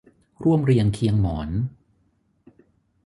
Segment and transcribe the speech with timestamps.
[0.43, 1.49] ร่วมเรียงเคียงหมอน